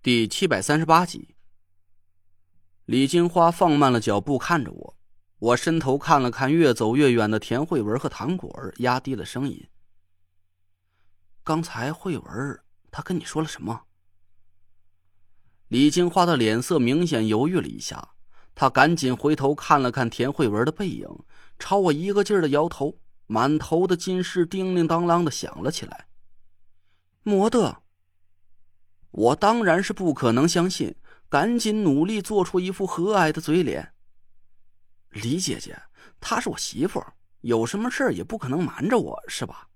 [0.00, 1.34] 第七百三十八集，
[2.84, 4.96] 李金花放慢了脚步看着我，
[5.40, 9.66] 我伸头看了看越走越远的田慧文和唐果儿，压低了声音
[11.42, 12.60] ：“刚才慧文
[12.92, 13.86] 她跟你说了什么？”
[15.66, 18.10] 李金花的脸色明显犹豫了一下，
[18.54, 21.08] 她赶紧回头看了看田慧文的背影，
[21.58, 26.06] 朝我一个劲儿的摇头，满头的金饰叮铃当啷的响了起来
[27.24, 27.82] ：“魔的！”
[29.10, 30.94] 我当然是不可能相信，
[31.28, 33.92] 赶紧努力做出一副和蔼的嘴脸。
[35.10, 35.80] 李姐姐，
[36.20, 37.02] 她是我媳妇，
[37.40, 39.68] 有什么事也不可能瞒着我，是吧？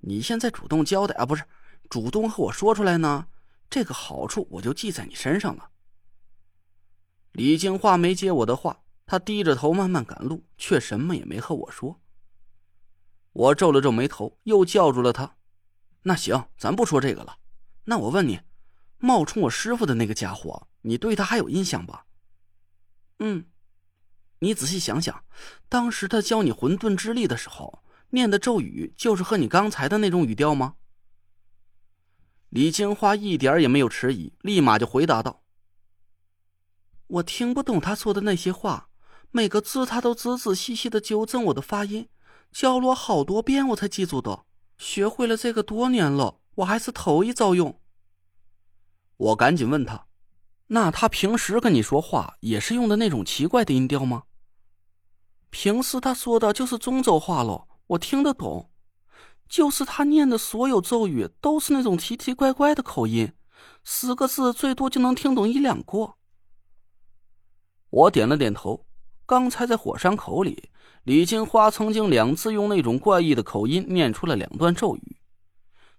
[0.00, 1.44] 你现在主动交代啊，不是
[1.90, 3.26] 主动和我说出来呢，
[3.68, 5.68] 这个好处我就记在你身上了。
[7.32, 12.00] 李静华没接我的话，她低着头慢慢赶路，却什么也没和我说。
[13.32, 15.36] 我皱了皱眉头，又叫住了她
[16.02, 17.38] ：“那行，咱不说这个了。
[17.84, 18.40] 那我问你。”
[19.04, 22.06] 冒充我师傅的那个家伙，你对他还有印象吧？
[23.18, 23.46] 嗯，
[24.38, 25.24] 你仔细想想，
[25.68, 30.76] 当时他教你混沌之力的时候，念的咒语就是和你刚才的那种语调吗？
[32.50, 35.42] 李金花一点也没有迟疑，立马就回答道
[37.08, 38.88] ：“我听不懂他说的那些话，
[39.32, 42.08] 每个字他都仔仔细细的纠正我的发音，
[42.52, 44.44] 教了我好多遍我才记住的。
[44.78, 47.76] 学会了这个多年了，我还是头一遭用。”
[49.16, 50.06] 我赶紧问他
[50.68, 54.24] ：“那他平时跟你说话也是用的那种奇怪的音调吗？”
[55.50, 58.70] 平时他说的就是中州话喽，我听得懂。
[59.48, 63.32] 就是他念的所有咒语都是那种奇奇怪怪的口音，
[63.84, 66.14] 十个字最多就能听懂一两个。
[67.90, 68.86] 我点了点头。
[69.26, 70.70] 刚才在火山口里，
[71.04, 75.16] 李金花曾经两次用那种怪异的口音念出了两段咒语，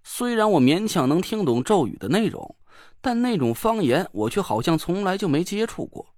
[0.02, 2.56] 虽然我勉强能听懂咒语的内容。
[3.04, 6.14] 但那种方言，我却好像从来就没接触过。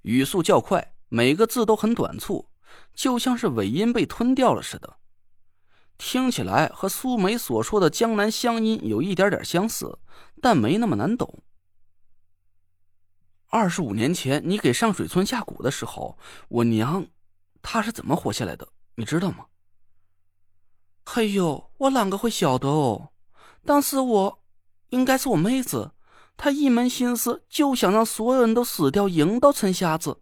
[0.00, 2.48] 语速较快，每个字都很短促，
[2.94, 4.96] 就像是尾音被吞掉了似的。
[5.98, 9.98] 听起来和苏梅所说的江南乡音有一点点相似，
[10.40, 11.42] 但没那么难懂。
[13.48, 16.16] 二十五年前，你给上水村下蛊的时候，
[16.48, 17.06] 我娘，
[17.60, 18.66] 她是怎么活下来的？
[18.94, 19.44] 你知道吗？
[21.04, 23.10] 嘿呦，我啷个会晓得哦？
[23.66, 24.42] 当时我。
[24.90, 25.90] 应该是我妹子，
[26.36, 30.20] 他一门心思就想让所有人都死掉，赢到陈瞎子，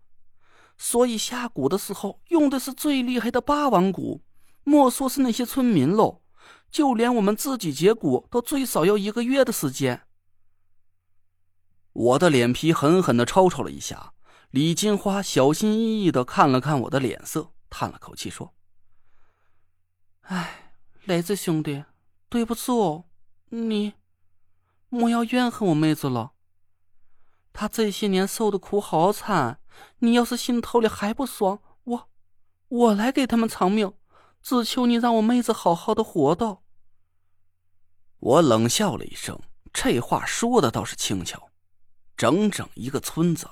[0.78, 4.20] 所以下蛊的时候用的是最厉害的霸王蛊。
[4.62, 6.22] 莫说是那些村民喽，
[6.70, 10.02] 就连我们自己解蛊都最少要一个月的时间。
[11.92, 14.12] 我的脸皮狠狠的抽抽了一下。
[14.50, 18.54] 李金花小心翼翼的看了看我的脸色，叹了口气说
[20.22, 20.76] ：“哎，
[21.06, 21.84] 雷子兄弟，
[22.28, 23.02] 对不住，
[23.48, 23.94] 你。”
[24.94, 26.32] 莫要怨恨我妹子了，
[27.52, 29.58] 她这些年受的苦好惨，
[29.98, 32.08] 你要是心头里还不爽，我，
[32.68, 33.92] 我来给他们偿命，
[34.40, 36.62] 只求你让我妹子好好的活到。
[38.20, 39.40] 我冷笑了一声，
[39.72, 41.50] 这话说的倒是轻巧，
[42.16, 43.48] 整整一个村子，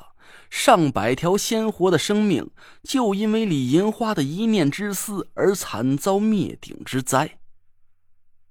[0.48, 2.53] 上百条鲜活的生命，
[2.84, 7.41] 就因为李银花的一念之私而惨遭灭顶之灾，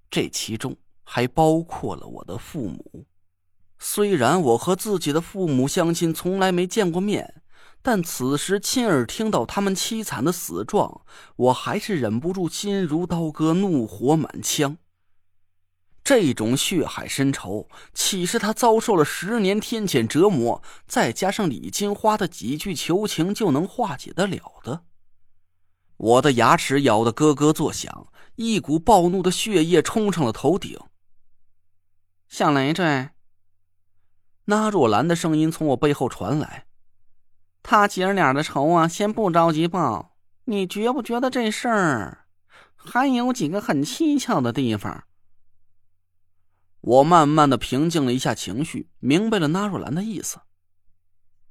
[0.09, 0.75] 这其中。
[1.14, 3.06] 还包括了我的父母。
[3.78, 7.42] 虽然我和自己的父母相亲从来没见过面，
[7.82, 11.02] 但此时亲耳听到他们凄惨的死状，
[11.36, 14.78] 我还是忍不住心如刀割，怒火满腔。
[16.02, 24.84] 这种血海深仇，岂是他遭受了十年天谴折磨，再加上李金花的几句求情就能化解得了的？
[25.98, 28.08] 我的牙齿咬得咯咯作响，
[28.38, 30.80] 一股暴怒的血液冲上了头顶。
[32.31, 33.09] 小雷赘，
[34.46, 36.66] 那若兰的声音从我背后传来
[37.62, 40.16] ：“他姐儿俩的仇啊，先不着急报。
[40.46, 42.25] 你觉不觉得这事儿
[42.74, 45.03] 还有几个很蹊跷的地方？”
[46.80, 50.40] 我慢慢的平静了一下情绪，明白了那若兰的意思。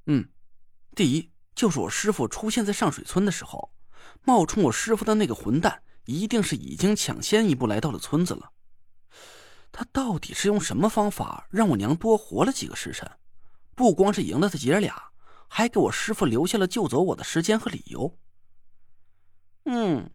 [0.07, 0.29] 嗯，
[0.95, 3.71] 第一就是我师傅出现在上水村的时候，
[4.23, 8.51] 冒充我师傅的那个混蛋，一定是已经抢先一步来到了村子了。
[9.71, 13.09] 他到底是用什么方法让我娘多活了几个时辰？
[13.73, 14.93] 不光是赢了他姐俩，
[15.47, 18.15] 还给我师傅留下了救走我的时间和理由。
[19.65, 20.09] 嗯，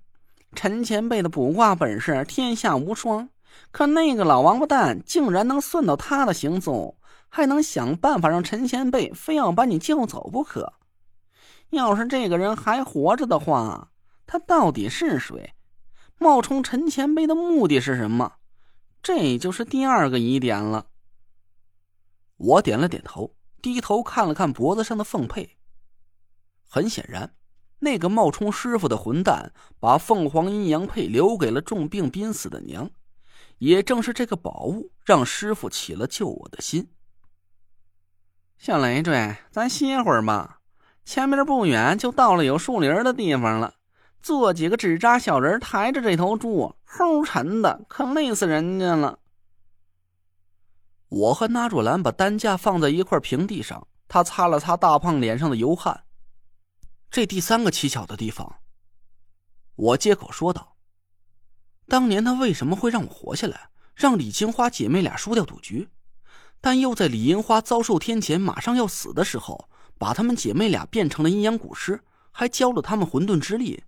[0.54, 3.30] 陈前辈的卜卦本事天下无双，
[3.70, 6.96] 可那个老王八蛋竟然能算到他的行踪，
[7.28, 10.74] 还能想办法让陈前辈非要把你救走不可。
[11.70, 13.90] 要是这个人还活着的话，
[14.26, 15.54] 他到底是谁？
[16.18, 18.34] 冒充陈前辈的目的是什么？
[19.06, 20.88] 这就是第二个疑点了。
[22.38, 25.58] 我点了点头，低头看了看脖子上的凤佩。
[26.68, 27.36] 很显然，
[27.78, 32.90] 那个冒充师傅的混蛋把凤凰阴阳佩留给了重病濒死的娘。
[33.58, 36.90] 也正是这个宝物，让师傅起了救我的心。
[38.58, 40.58] 小累赘，咱歇会儿吧。
[41.04, 43.75] 前面不远就到了有树林的地方了。
[44.26, 49.20] 做几个纸扎小人抬着这头猪，齁沉的，可累死人家了。
[51.08, 56.02] 我和纳若兰把担架放在一块平地上，他擦了擦大胖脸上的油汗。
[57.08, 58.56] 这第三个蹊跷的地方，
[59.76, 60.74] 我接口说道
[61.86, 65.88] ：“当年他为什么会让我活下来，让李金花姐妹俩输掉赌局，
[66.60, 72.02] 但又在李银花遭受天谴、马上要死的时候，把她们姐妹俩变成了阴阳蛊师，
[72.32, 73.84] 还教了她们混沌之力？”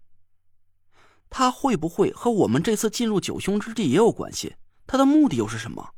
[1.31, 4.57] 他会不会和我们这次进入九凶之地也有关系？
[4.87, 5.91] 他的目的又是什么？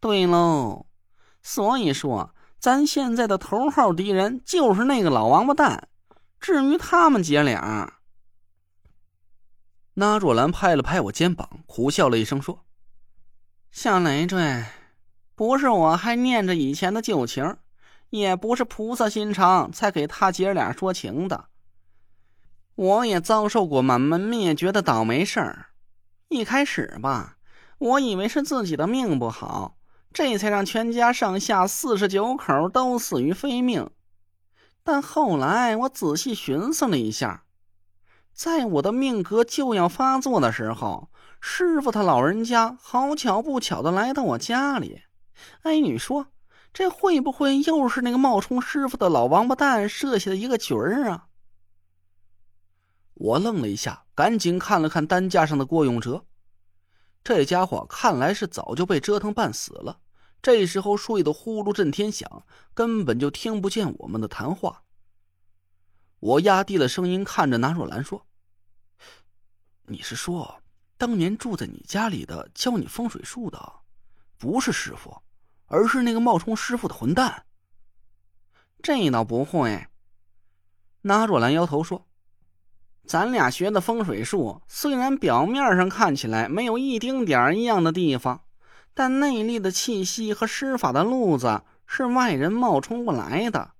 [0.00, 0.86] 对喽，
[1.42, 5.88] 所以说咱现在的头号敌人就是那个老王八蛋。
[6.40, 8.00] 至于他们姐俩，
[9.94, 12.64] 那若兰拍了拍我肩膀，苦笑了一声说
[13.70, 14.64] ：“小累赘，
[15.36, 17.56] 不是我还念着以前的旧情，
[18.10, 21.50] 也不是菩萨心肠才给他姐俩说情的。”
[22.74, 25.66] 我也遭受过满门灭绝的倒霉事儿。
[26.28, 27.36] 一开始吧，
[27.78, 29.76] 我以为是自己的命不好，
[30.12, 33.90] 这才让全家上下四十九口都死于非命。
[34.82, 37.44] 但后来我仔细寻思了一下，
[38.32, 41.10] 在我的命格就要发作的时候，
[41.40, 45.02] 师傅他老人家好巧不巧的来到我家里。
[45.62, 46.28] 哎，你说
[46.72, 51.26] 这会不会又是那个冒充师傅的老王八蛋设下的一个局儿啊？
[53.22, 56.26] 我愣了一下，赶紧看了看担架上的郭永哲，
[57.22, 60.00] 这家伙看来是早就被折腾半死了，
[60.42, 64.82] 这时候睡得呼噜震天响，根本就听不见我们的谈话。
[66.18, 68.26] 我压低了声音看着南若兰说
[69.86, 70.60] ：“你是说，
[70.96, 73.72] 当年住在你家里的教你风水术的，
[74.36, 75.22] 不是师傅，
[75.66, 77.46] 而是那个冒充师傅的混蛋？”
[78.82, 79.86] 这倒不会。
[81.02, 82.08] 那若兰摇头说。
[83.04, 88.42] 咱俩学的风水术，虽然表面上看起来没有一丁点儿一样的地方，
[88.94, 93.72] 但内力的气息和施法的路子是外人冒充不来的。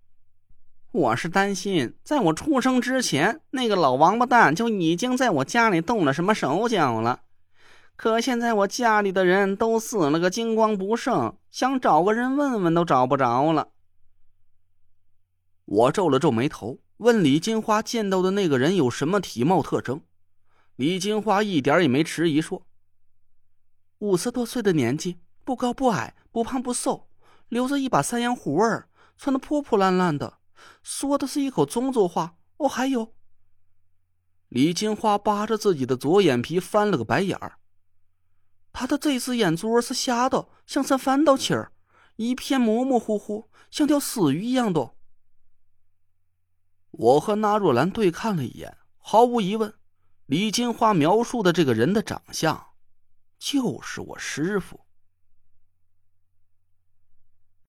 [0.90, 7.20] 我是担心，在我出生之前，那个老王八蛋就已经在我家里动了什么手脚了。
[7.96, 13.69] 可现在我家里的人都死了个精光不剩，想找个人问问都找不着了。
[15.64, 16.78] 我皱了皱眉头。
[17.02, 20.02] 问李金花见到的那个人有什么体貌特征？
[20.76, 22.64] 李金花一点也没迟疑，说
[23.99, 27.08] ：“五十多岁的年纪，不高不矮，不胖不瘦，
[27.49, 28.88] 留着一把山羊胡儿，
[29.19, 30.38] 穿的破破烂烂的，
[30.84, 32.37] 说的是一口中州话。
[32.58, 33.12] 哦，还有。”
[34.48, 37.58] 李金花扒着自己的左眼皮翻了个白眼儿，
[38.72, 41.72] 他的这只眼珠是瞎的，像扇翻到气儿，
[42.14, 44.94] 一片模模糊糊，像条死鱼一样的。
[46.92, 49.74] 我和纳若兰对看了一眼，毫无疑问，
[50.26, 52.66] 李金花描述的这个人的长相，
[53.38, 54.81] 就是我师傅。